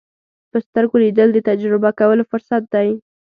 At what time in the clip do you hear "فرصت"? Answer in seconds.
2.31-2.63